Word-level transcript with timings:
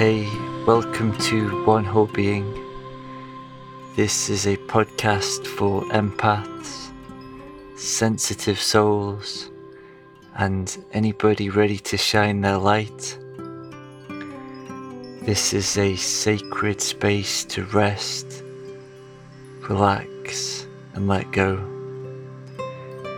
Hey, 0.00 0.26
welcome 0.64 1.14
to 1.28 1.66
One 1.66 1.84
Whole 1.84 2.06
Being. 2.06 2.50
This 3.96 4.30
is 4.30 4.46
a 4.46 4.56
podcast 4.56 5.46
for 5.46 5.82
empaths, 5.90 6.90
sensitive 7.78 8.58
souls, 8.58 9.50
and 10.36 10.74
anybody 10.94 11.50
ready 11.50 11.76
to 11.80 11.98
shine 11.98 12.40
their 12.40 12.56
light. 12.56 13.18
This 15.20 15.52
is 15.52 15.76
a 15.76 15.94
sacred 15.96 16.80
space 16.80 17.44
to 17.44 17.64
rest, 17.66 18.42
relax, 19.68 20.66
and 20.94 21.08
let 21.08 21.30
go. 21.30 21.58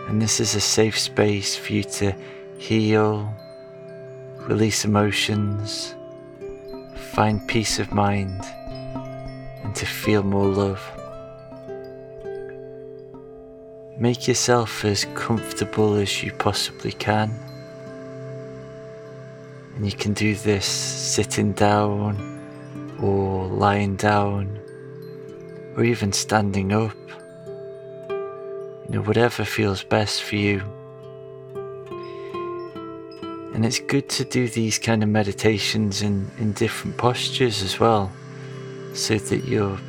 And 0.09 0.21
this 0.21 0.41
is 0.41 0.53
a 0.53 0.59
safe 0.59 0.99
space 0.99 1.55
for 1.55 1.71
you 1.71 1.85
to 1.85 2.13
heal, 2.57 3.33
release 4.49 4.83
emotions 4.83 5.95
find 7.13 7.47
peace 7.47 7.77
of 7.77 7.93
mind 7.93 8.43
and 9.63 9.75
to 9.75 9.85
feel 9.85 10.23
more 10.23 10.47
love. 10.47 10.81
Make 13.99 14.27
yourself 14.27 14.83
as 14.83 15.05
comfortable 15.13 15.93
as 15.93 16.23
you 16.23 16.31
possibly 16.33 16.91
can. 16.91 17.29
And 19.75 19.85
you 19.85 19.91
can 19.91 20.13
do 20.13 20.33
this 20.33 20.65
sitting 20.65 21.51
down 21.51 22.17
or 22.99 23.45
lying 23.45 23.95
down 23.95 24.59
or 25.77 25.83
even 25.83 26.11
standing 26.13 26.73
up. 26.73 26.97
You 28.09 28.89
know, 28.89 29.01
whatever 29.01 29.45
feels 29.45 29.83
best 29.83 30.23
for 30.23 30.35
you. 30.35 30.63
And 33.53 33.65
it's 33.65 33.79
good 33.79 34.09
to 34.09 34.25
do 34.25 34.47
these 34.47 34.79
kind 34.79 35.03
of 35.03 35.09
meditations 35.09 36.01
in, 36.01 36.29
in 36.39 36.53
different 36.53 36.97
postures 36.97 37.61
as 37.61 37.79
well, 37.79 38.11
so 38.93 39.15
that 39.17 39.45
you're 39.45 39.79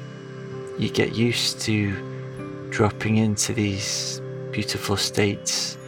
you 0.78 0.90
get 0.90 1.14
used 1.14 1.60
to 1.62 2.68
dropping 2.70 3.16
into 3.16 3.52
these 3.52 4.20
beautiful 4.50 4.96
states, 4.96 5.78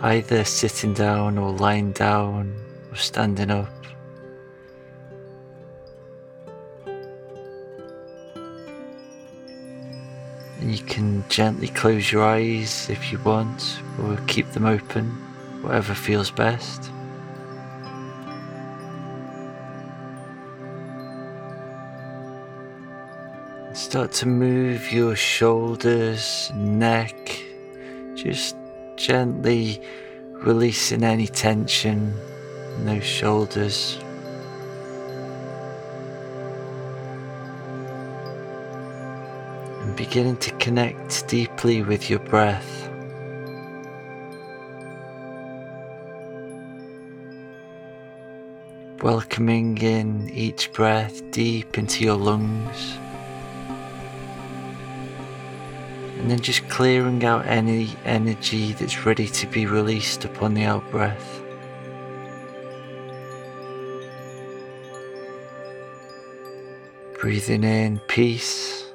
either 0.00 0.44
sitting 0.44 0.92
down 0.94 1.38
or 1.38 1.52
lying 1.52 1.92
down 1.92 2.54
or 2.90 2.96
standing 2.96 3.50
up. 3.50 3.68
And 10.60 10.76
you 10.76 10.82
can 10.84 11.22
gently 11.28 11.68
close 11.68 12.10
your 12.10 12.24
eyes 12.24 12.88
if 12.88 13.12
you 13.12 13.18
want, 13.20 13.78
or 14.02 14.16
keep 14.26 14.50
them 14.52 14.64
open, 14.64 15.10
whatever 15.60 15.94
feels 15.94 16.30
best. 16.30 16.90
Start 23.94 24.10
to 24.10 24.26
move 24.26 24.90
your 24.90 25.14
shoulders, 25.14 26.50
neck, 26.56 27.14
just 28.16 28.56
gently 28.96 29.80
releasing 30.32 31.04
any 31.04 31.28
tension 31.28 32.12
in 32.76 32.86
those 32.86 33.04
shoulders. 33.04 33.96
And 39.82 39.94
beginning 39.94 40.38
to 40.38 40.50
connect 40.56 41.28
deeply 41.28 41.82
with 41.82 42.10
your 42.10 42.18
breath. 42.18 42.90
Welcoming 49.04 49.78
in 49.78 50.30
each 50.30 50.72
breath 50.72 51.22
deep 51.30 51.78
into 51.78 52.02
your 52.02 52.16
lungs. 52.16 52.98
And 56.24 56.30
then 56.30 56.40
just 56.40 56.66
clearing 56.70 57.22
out 57.22 57.44
any 57.44 57.94
energy 58.06 58.72
that's 58.72 59.04
ready 59.04 59.26
to 59.26 59.46
be 59.46 59.66
released 59.66 60.24
upon 60.24 60.54
the 60.54 60.64
out 60.64 60.90
breath. 60.90 61.42
Breathing 67.20 67.62
in 67.62 67.98
peace 68.08 68.86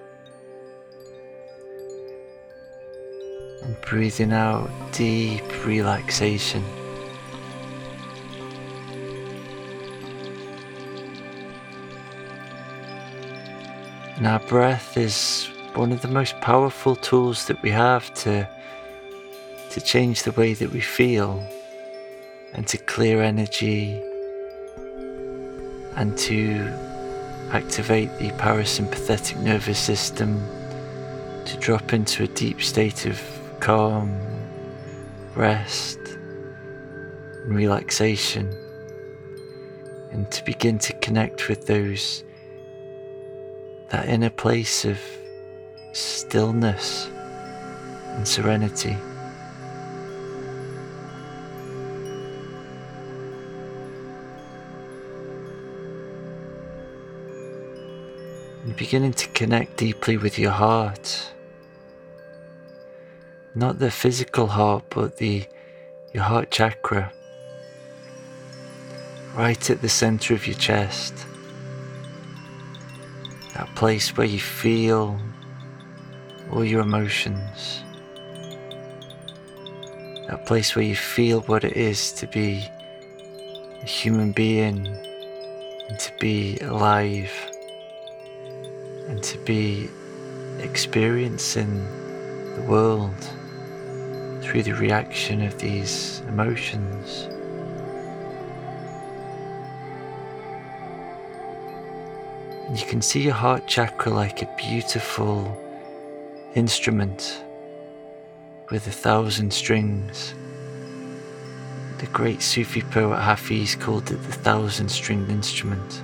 and 3.61 3.79
breathing 3.81 4.33
out 4.33 4.71
deep 4.91 5.43
relaxation. 5.67 6.63
And 14.17 14.25
our 14.25 14.39
breath 14.39 14.97
is 14.97 15.47
one 15.75 15.91
of 15.91 16.01
the 16.01 16.07
most 16.07 16.39
powerful 16.41 16.95
tools 16.95 17.47
that 17.47 17.61
we 17.61 17.69
have 17.69 18.13
to 18.13 18.47
to 19.69 19.81
change 19.81 20.23
the 20.23 20.31
way 20.31 20.53
that 20.53 20.71
we 20.71 20.81
feel 20.81 21.43
and 22.53 22.67
to 22.67 22.77
clear 22.77 23.21
energy 23.21 24.01
and 25.95 26.17
to 26.17 26.67
activate 27.51 28.09
the 28.17 28.29
parasympathetic 28.31 29.39
nervous 29.41 29.77
system 29.77 30.43
to 31.45 31.57
drop 31.57 31.93
into 31.93 32.23
a 32.23 32.27
deep 32.27 32.61
state 32.61 33.05
of 33.05 33.21
calm, 33.59 34.19
rest, 35.35 35.99
and 35.99 37.55
relaxation, 37.55 38.51
and 40.11 40.31
to 40.31 40.43
begin 40.45 40.79
to 40.79 40.93
connect 40.93 41.49
with 41.49 41.67
those 41.67 42.23
that 43.89 44.07
inner 44.07 44.29
place 44.29 44.85
of 44.85 44.99
stillness 45.99 47.07
and 48.15 48.27
serenity. 48.27 48.97
You're 58.65 58.75
beginning 58.75 59.13
to 59.13 59.27
connect 59.29 59.77
deeply 59.77 60.17
with 60.17 60.37
your 60.37 60.51
heart. 60.51 61.33
Not 63.55 63.79
the 63.79 63.89
physical 63.89 64.47
heart, 64.47 64.83
but 64.89 65.17
the 65.17 65.47
your 66.13 66.23
heart 66.23 66.51
chakra. 66.51 67.11
Right 69.35 69.69
at 69.69 69.81
the 69.81 69.89
center 69.89 70.33
of 70.33 70.45
your 70.47 70.57
chest. 70.57 71.13
That 73.53 73.73
place 73.75 74.15
where 74.15 74.27
you 74.27 74.39
feel 74.39 75.19
all 76.51 76.65
your 76.65 76.81
emotions. 76.81 77.83
That 80.27 80.45
place 80.45 80.75
where 80.75 80.85
you 80.85 80.95
feel 80.95 81.41
what 81.41 81.63
it 81.63 81.75
is 81.75 82.11
to 82.13 82.27
be 82.27 82.67
a 83.81 83.85
human 83.85 84.31
being 84.31 84.85
and 85.89 85.99
to 85.99 86.11
be 86.19 86.57
alive 86.59 87.31
and 89.07 89.23
to 89.23 89.37
be 89.39 89.89
experiencing 90.59 91.83
the 92.55 92.65
world 92.67 93.15
through 94.41 94.63
the 94.63 94.73
reaction 94.73 95.41
of 95.41 95.57
these 95.57 96.21
emotions. 96.27 97.27
You 102.79 102.85
can 102.85 103.01
see 103.01 103.21
your 103.21 103.33
heart 103.33 103.65
chakra 103.67 104.11
like 104.11 104.43
a 104.43 104.55
beautiful 104.57 105.57
instrument 106.55 107.43
with 108.71 108.87
a 108.87 108.91
thousand 108.91 109.53
strings. 109.53 110.33
The 111.99 112.07
great 112.07 112.41
Sufi 112.41 112.81
poet 112.81 113.19
Hafiz 113.19 113.75
called 113.75 114.09
it 114.09 114.21
the 114.23 114.31
thousand 114.31 114.89
stringed 114.89 115.29
instrument. 115.29 116.01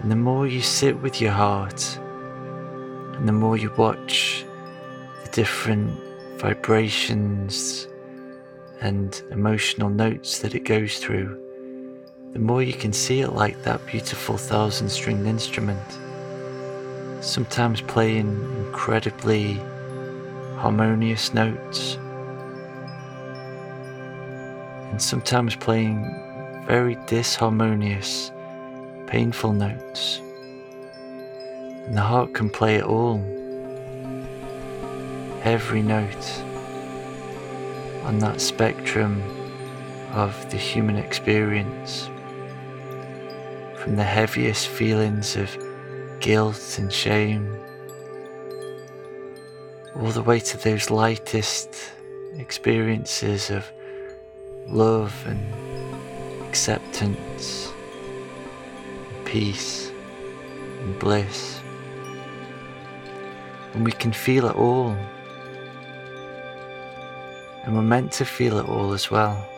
And 0.00 0.10
the 0.10 0.16
more 0.16 0.46
you 0.46 0.62
sit 0.62 1.00
with 1.02 1.20
your 1.20 1.32
heart, 1.32 1.98
and 3.16 3.28
the 3.28 3.32
more 3.32 3.56
you 3.56 3.70
watch 3.76 4.44
the 5.24 5.30
different 5.30 5.98
vibrations 6.38 7.88
and 8.80 9.20
emotional 9.30 9.90
notes 9.90 10.38
that 10.38 10.54
it 10.54 10.60
goes 10.60 10.98
through, 10.98 11.38
the 12.32 12.38
more 12.38 12.62
you 12.62 12.74
can 12.74 12.92
see 12.92 13.20
it 13.20 13.32
like 13.32 13.62
that 13.64 13.84
beautiful 13.86 14.38
thousand 14.38 14.88
stringed 14.88 15.26
instrument 15.26 15.98
sometimes 17.20 17.80
playing 17.80 18.28
incredibly 18.66 19.54
harmonious 20.56 21.34
notes, 21.34 21.96
and 24.90 25.00
sometimes 25.00 25.54
playing 25.56 26.02
very 26.66 26.96
disharmonious, 27.06 28.30
painful 29.06 29.52
notes. 29.52 30.20
And 31.86 31.96
the 31.96 32.02
heart 32.02 32.34
can 32.34 32.50
play 32.50 32.76
it 32.76 32.84
all, 32.84 33.22
every 35.42 35.82
note 35.82 36.42
on 38.04 38.18
that 38.18 38.40
spectrum 38.40 39.22
of 40.12 40.50
the 40.50 40.56
human 40.56 40.96
experience. 40.96 42.08
from 43.78 43.96
the 43.96 44.04
heaviest 44.04 44.68
feelings 44.68 45.36
of 45.36 45.56
guilt 46.28 46.78
and 46.78 46.92
shame, 46.92 47.58
all 49.96 50.10
the 50.10 50.22
way 50.22 50.38
to 50.38 50.58
those 50.58 50.90
lightest 50.90 51.70
experiences 52.36 53.48
of 53.48 53.64
love 54.66 55.14
and 55.26 55.40
acceptance, 56.46 57.72
and 59.08 59.24
peace 59.24 59.90
and 60.82 60.98
bliss. 60.98 61.62
And 63.72 63.82
we 63.82 63.92
can 63.92 64.12
feel 64.12 64.44
it 64.50 64.56
all. 64.56 64.94
And 67.64 67.74
we're 67.74 67.80
meant 67.80 68.12
to 68.20 68.26
feel 68.26 68.58
it 68.58 68.68
all 68.68 68.92
as 68.92 69.10
well. 69.10 69.48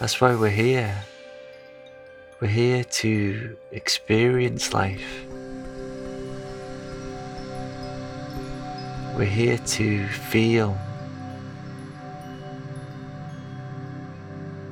That's 0.00 0.20
why 0.20 0.34
we're 0.34 0.50
here. 0.50 0.92
We're 2.40 2.48
here 2.48 2.82
to 2.82 3.56
experience 3.70 4.74
life. 4.74 5.24
We're 9.16 9.24
here 9.24 9.58
to 9.58 10.08
feel. 10.08 10.76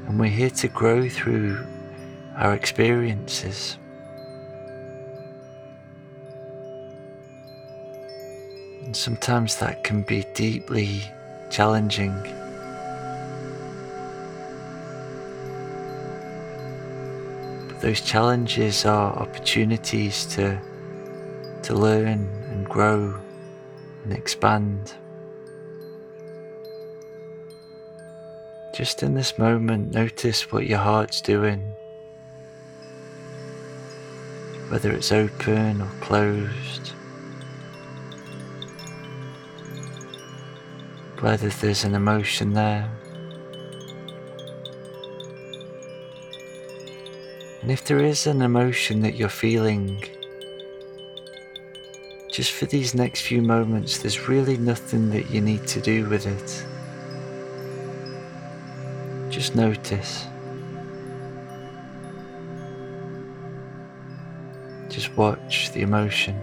And 0.08 0.18
we're 0.18 0.26
here 0.26 0.50
to 0.50 0.68
grow 0.68 1.08
through 1.08 1.64
our 2.36 2.52
experiences. 2.52 3.76
And 8.84 8.96
sometimes 8.96 9.56
that 9.60 9.84
can 9.84 10.02
be 10.02 10.24
deeply 10.34 11.04
challenging. 11.48 12.41
Those 17.82 18.00
challenges 18.00 18.84
are 18.86 19.12
opportunities 19.12 20.24
to, 20.26 20.58
to 21.64 21.74
learn 21.74 22.30
and 22.50 22.64
grow 22.68 23.14
and 24.04 24.12
expand. 24.12 24.94
Just 28.72 29.02
in 29.02 29.14
this 29.14 29.36
moment, 29.36 29.92
notice 29.92 30.52
what 30.52 30.66
your 30.68 30.78
heart's 30.78 31.20
doing, 31.20 31.60
whether 34.68 34.92
it's 34.92 35.12
open 35.12 35.82
or 35.82 35.90
closed. 36.00 36.92
whether 41.22 41.48
there's 41.48 41.84
an 41.84 41.94
emotion 41.94 42.52
there. 42.52 42.90
And 47.62 47.70
if 47.70 47.84
there 47.84 48.00
is 48.00 48.26
an 48.26 48.42
emotion 48.42 49.02
that 49.02 49.14
you're 49.14 49.28
feeling, 49.28 50.02
just 52.28 52.50
for 52.50 52.66
these 52.66 52.92
next 52.92 53.20
few 53.20 53.40
moments, 53.40 53.98
there's 53.98 54.28
really 54.28 54.56
nothing 54.56 55.10
that 55.10 55.30
you 55.30 55.40
need 55.40 55.64
to 55.68 55.80
do 55.80 56.08
with 56.08 56.26
it. 56.26 56.66
Just 59.30 59.54
notice. 59.54 60.26
Just 64.88 65.16
watch 65.16 65.70
the 65.70 65.82
emotion. 65.82 66.34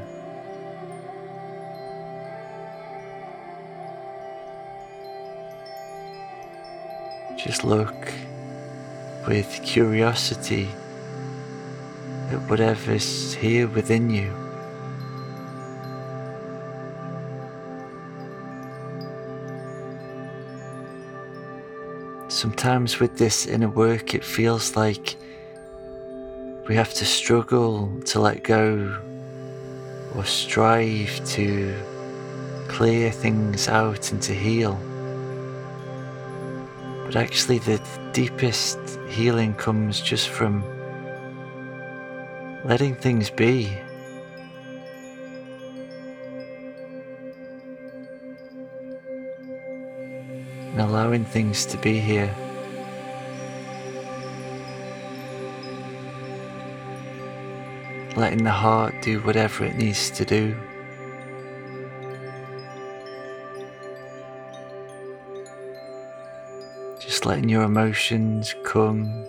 Just 7.37 7.65
look 7.65 8.13
with 9.27 9.59
curiosity 9.63 10.69
at 12.31 12.87
is 12.87 13.33
here 13.33 13.67
within 13.67 14.09
you. 14.09 14.31
Sometimes 22.27 22.99
with 22.99 23.17
this 23.17 23.47
inner 23.47 23.67
work, 23.67 24.13
it 24.13 24.23
feels 24.23 24.75
like 24.75 25.15
we 26.67 26.75
have 26.75 26.93
to 26.93 27.05
struggle 27.05 27.91
to 28.05 28.21
let 28.21 28.43
go 28.43 28.95
or 30.15 30.23
strive 30.23 31.25
to 31.29 31.73
clear 32.67 33.11
things 33.11 33.67
out 33.67 34.11
and 34.11 34.21
to 34.21 34.33
heal. 34.33 34.79
But 37.05 37.15
actually, 37.15 37.57
the 37.57 37.81
deepest 38.13 38.77
healing 39.09 39.55
comes 39.55 39.99
just 39.99 40.29
from 40.29 40.63
letting 42.69 42.93
things 42.93 43.31
be. 43.31 43.75
And 50.69 50.79
allowing 50.79 51.25
things 51.25 51.65
to 51.65 51.77
be 51.77 51.97
here. 51.97 52.31
Letting 58.15 58.43
the 58.43 58.51
heart 58.51 58.93
do 59.01 59.19
whatever 59.21 59.65
it 59.65 59.75
needs 59.75 60.11
to 60.11 60.23
do. 60.23 60.55
Just 66.99 67.25
letting 67.25 67.49
your 67.49 67.63
emotions 67.63 68.53
come 68.63 69.25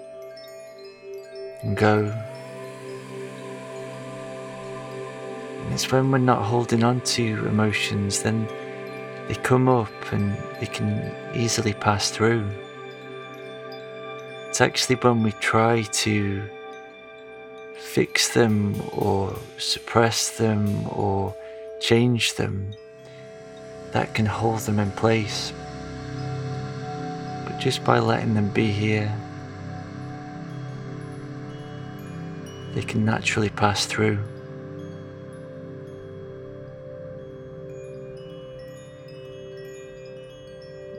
and 1.63 1.75
go. 1.75 2.13
It's 5.73 5.91
when 5.91 6.11
we're 6.11 6.19
not 6.19 6.43
holding 6.43 6.83
on 6.83 7.01
to 7.03 7.47
emotions, 7.47 8.23
then 8.23 8.47
they 9.29 9.35
come 9.35 9.69
up 9.69 10.13
and 10.13 10.37
they 10.59 10.67
can 10.67 11.15
easily 11.35 11.73
pass 11.73 12.11
through. 12.11 12.49
It's 14.49 14.61
actually 14.61 14.97
when 14.97 15.23
we 15.23 15.33
try 15.33 15.83
to 15.83 16.43
fix 17.77 18.35
them 18.35 18.75
or 18.93 19.37
suppress 19.59 20.37
them 20.37 20.87
or 20.89 21.35
change 21.81 22.35
them 22.35 22.73
that 23.93 24.15
can 24.15 24.27
hold 24.27 24.61
them 24.61 24.79
in 24.79 24.91
place 24.93 25.53
But 27.45 27.59
just 27.59 27.85
by 27.85 27.99
letting 27.99 28.35
them 28.35 28.49
be 28.51 28.71
here, 28.71 29.13
they 32.75 32.83
can 32.83 33.05
naturally 33.05 33.49
pass 33.49 33.87
through. 33.87 34.19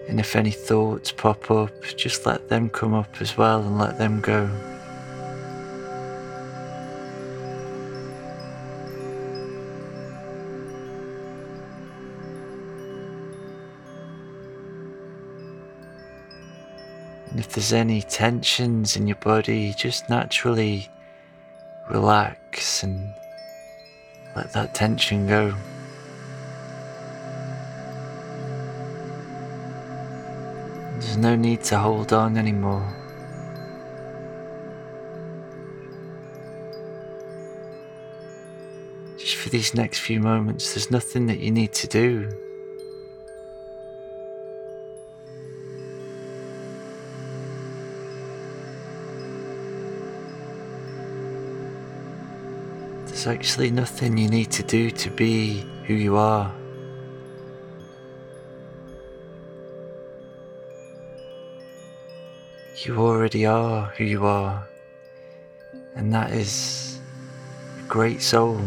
And 0.07 0.19
if 0.19 0.35
any 0.35 0.51
thoughts 0.51 1.11
pop 1.11 1.49
up, 1.49 1.71
just 1.95 2.25
let 2.25 2.49
them 2.49 2.69
come 2.69 2.93
up 2.93 3.21
as 3.21 3.37
well 3.37 3.61
and 3.61 3.77
let 3.77 3.97
them 3.97 4.19
go. 4.19 4.49
And 17.29 17.39
if 17.39 17.53
there's 17.53 17.71
any 17.71 18.01
tensions 18.01 18.97
in 18.97 19.07
your 19.07 19.15
body, 19.15 19.73
just 19.77 20.09
naturally 20.09 20.89
relax 21.89 22.83
and 22.83 23.13
let 24.35 24.51
that 24.51 24.75
tension 24.75 25.27
go. 25.27 25.55
There's 31.01 31.17
no 31.17 31.35
need 31.35 31.63
to 31.63 31.79
hold 31.79 32.13
on 32.13 32.37
anymore. 32.37 32.87
Just 39.17 39.35
for 39.35 39.49
these 39.49 39.73
next 39.73 39.99
few 39.99 40.19
moments, 40.19 40.73
there's 40.73 40.91
nothing 40.91 41.25
that 41.25 41.39
you 41.39 41.49
need 41.49 41.73
to 41.73 41.87
do. 41.87 42.29
There's 53.07 53.25
actually 53.25 53.71
nothing 53.71 54.17
you 54.17 54.29
need 54.29 54.51
to 54.51 54.63
do 54.63 54.91
to 54.91 55.09
be 55.09 55.65
who 55.87 55.95
you 55.95 56.15
are. 56.15 56.60
You 62.83 62.97
already 62.97 63.45
are 63.45 63.93
who 63.95 64.05
you 64.05 64.25
are, 64.25 64.67
and 65.95 66.11
that 66.13 66.31
is 66.31 66.99
a 67.77 67.87
great 67.87 68.23
soul, 68.23 68.59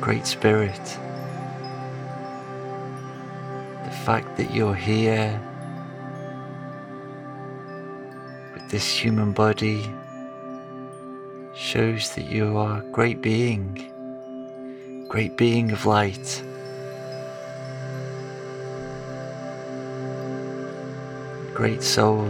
great 0.00 0.24
spirit. 0.24 0.80
The 3.84 3.96
fact 4.04 4.36
that 4.36 4.54
you're 4.54 4.72
here 4.72 5.40
with 8.54 8.70
this 8.70 8.86
human 8.96 9.32
body 9.32 9.92
shows 11.56 12.14
that 12.14 12.26
you 12.26 12.56
are 12.56 12.82
a 12.82 12.90
great 12.92 13.20
being, 13.20 13.74
great 15.08 15.36
being 15.36 15.72
of 15.72 15.86
light. 15.86 16.44
Great 21.60 21.82
soul. 21.82 22.24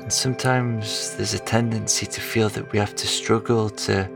And 0.00 0.12
sometimes 0.12 1.14
there's 1.14 1.32
a 1.32 1.38
tendency 1.38 2.06
to 2.06 2.20
feel 2.20 2.48
that 2.48 2.72
we 2.72 2.80
have 2.80 2.96
to 2.96 3.06
struggle 3.06 3.70
to 3.86 4.10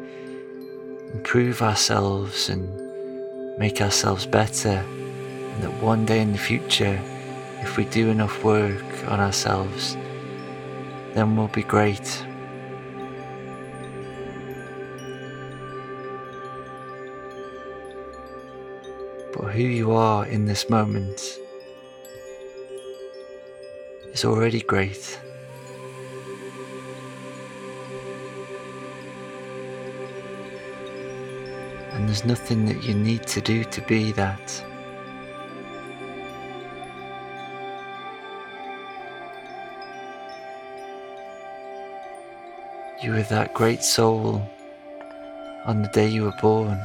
improve 1.15 1.63
ourselves 1.63 2.49
and 2.49 3.57
make 3.57 3.81
ourselves 3.81 4.27
better, 4.27 4.85
and 4.85 5.63
that 5.63 5.81
one 5.81 6.05
day 6.05 6.21
in 6.21 6.33
the 6.33 6.39
future, 6.39 7.01
if 7.61 7.77
we 7.77 7.85
do 7.85 8.09
enough 8.09 8.43
work 8.43 8.83
on 9.07 9.21
ourselves, 9.21 9.97
then 11.15 11.37
we'll 11.37 11.47
be 11.47 11.63
great. 11.63 12.27
Who 19.53 19.63
you 19.65 19.93
are 19.93 20.25
in 20.27 20.47
this 20.47 20.71
moment 20.71 21.39
is 24.15 24.25
already 24.25 24.61
great. 24.63 25.21
And 31.93 32.09
there's 32.09 32.25
nothing 32.25 32.65
that 32.65 32.83
you 32.83 32.95
need 32.95 33.27
to 33.27 33.43
do 33.43 33.63
to 33.65 33.81
be 33.83 34.13
that. 34.13 34.65
You 43.03 43.11
were 43.11 43.23
that 43.25 43.53
great 43.53 43.83
soul 43.83 44.49
on 45.67 45.83
the 45.83 45.89
day 45.89 46.09
you 46.09 46.25
were 46.25 46.35
born. 46.41 46.81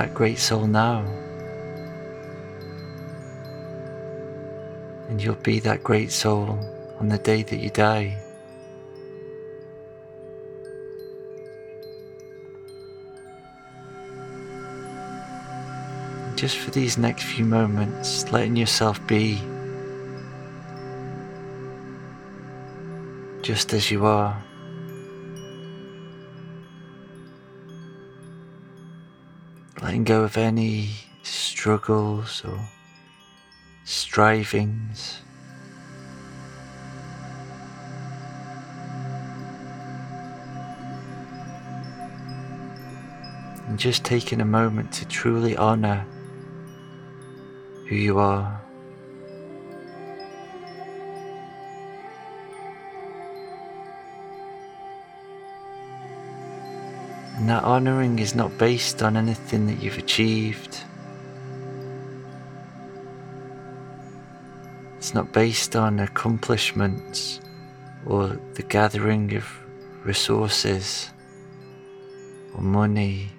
That 0.00 0.14
great 0.14 0.38
soul 0.38 0.66
now. 0.66 1.00
And 5.10 5.22
you'll 5.22 5.34
be 5.34 5.60
that 5.60 5.84
great 5.84 6.10
soul 6.10 6.58
on 6.98 7.10
the 7.10 7.18
day 7.18 7.42
that 7.42 7.58
you 7.58 7.68
die. 7.68 8.16
Just 16.34 16.56
for 16.56 16.70
these 16.70 16.96
next 16.96 17.24
few 17.24 17.44
moments, 17.44 18.32
letting 18.32 18.56
yourself 18.56 19.06
be 19.06 19.38
just 23.42 23.74
as 23.74 23.90
you 23.90 24.06
are. 24.06 24.42
Letting 29.90 30.04
go 30.04 30.22
of 30.22 30.36
any 30.36 30.90
struggles 31.24 32.44
or 32.44 32.60
strivings. 33.84 35.18
and 43.66 43.76
just 43.80 44.04
taking 44.04 44.40
a 44.40 44.44
moment 44.44 44.92
to 44.92 45.08
truly 45.08 45.56
honor 45.56 46.06
who 47.88 47.96
you 47.96 48.20
are. 48.20 48.62
And 57.40 57.48
that 57.48 57.64
honoring 57.64 58.18
is 58.18 58.34
not 58.34 58.58
based 58.58 59.02
on 59.02 59.16
anything 59.16 59.66
that 59.68 59.82
you've 59.82 59.96
achieved. 59.96 60.76
It's 64.98 65.14
not 65.14 65.32
based 65.32 65.74
on 65.74 66.00
accomplishments 66.00 67.40
or 68.04 68.38
the 68.52 68.62
gathering 68.62 69.34
of 69.36 69.48
resources 70.04 71.08
or 72.54 72.60
money 72.60 73.30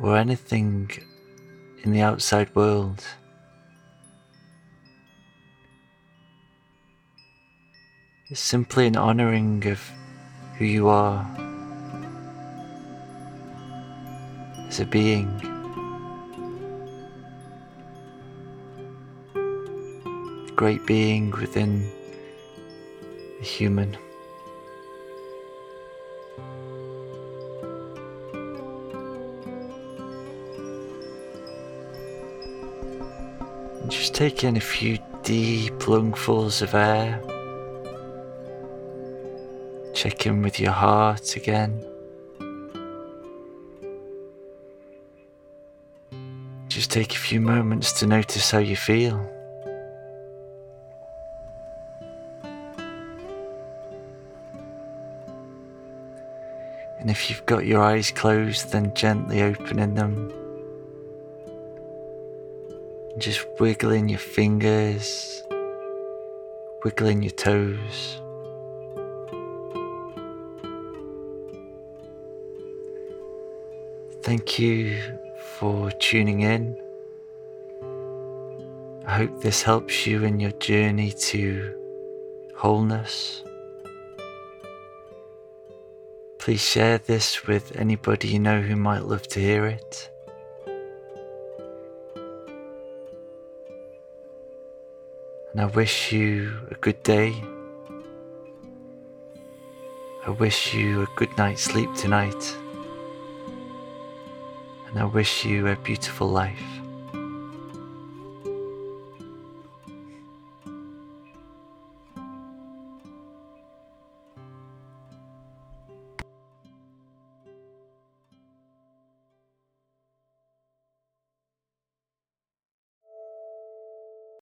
or 0.00 0.16
anything 0.16 0.90
in 1.84 1.92
the 1.92 2.00
outside 2.00 2.52
world. 2.56 3.04
It's 8.30 8.40
simply 8.40 8.88
an 8.88 8.96
honouring 8.96 9.64
of 9.68 9.80
who 10.56 10.64
you 10.64 10.88
are 10.88 11.47
as 14.68 14.80
a 14.80 14.84
being. 14.84 15.28
Great 20.54 20.84
being 20.86 21.30
within 21.30 21.90
a 23.40 23.44
human. 23.44 23.96
Just 33.88 34.14
take 34.14 34.44
in 34.44 34.56
a 34.56 34.60
few 34.60 34.98
deep 35.22 35.72
lungfuls 35.86 36.60
of 36.60 36.74
air. 36.74 37.22
Check 39.94 40.26
in 40.26 40.42
with 40.42 40.60
your 40.60 40.72
heart 40.72 41.36
again. 41.36 41.87
Just 46.78 46.92
take 46.92 47.12
a 47.12 47.18
few 47.18 47.40
moments 47.40 47.90
to 47.94 48.06
notice 48.06 48.52
how 48.52 48.58
you 48.58 48.76
feel. 48.76 49.18
And 57.00 57.10
if 57.10 57.28
you've 57.28 57.44
got 57.46 57.66
your 57.66 57.82
eyes 57.82 58.12
closed, 58.12 58.70
then 58.70 58.94
gently 58.94 59.42
opening 59.42 59.96
them 59.96 60.32
just 63.18 63.44
wiggling 63.58 64.08
your 64.08 64.20
fingers, 64.20 65.42
wiggling 66.84 67.24
your 67.24 67.32
toes. 67.32 68.20
Thank 74.22 74.60
you 74.60 75.17
for 75.58 75.90
tuning 75.90 76.42
in. 76.42 76.76
I 79.04 79.16
hope 79.16 79.42
this 79.42 79.60
helps 79.60 80.06
you 80.06 80.22
in 80.22 80.38
your 80.38 80.52
journey 80.52 81.10
to 81.10 81.74
wholeness. 82.54 83.42
Please 86.38 86.60
share 86.60 86.98
this 86.98 87.48
with 87.48 87.74
anybody 87.74 88.28
you 88.28 88.38
know 88.38 88.60
who 88.60 88.76
might 88.76 89.02
love 89.02 89.26
to 89.28 89.40
hear 89.40 89.66
it. 89.66 90.10
And 95.52 95.60
I 95.60 95.66
wish 95.66 96.12
you 96.12 96.52
a 96.70 96.76
good 96.76 97.02
day. 97.02 97.34
I 100.24 100.30
wish 100.30 100.72
you 100.72 101.02
a 101.02 101.06
good 101.16 101.36
night's 101.36 101.62
sleep 101.62 101.92
tonight. 101.96 102.56
And 104.90 105.00
I 105.00 105.04
wish 105.04 105.44
you 105.44 105.68
a 105.68 105.76
beautiful 105.76 106.28
life. 106.28 106.77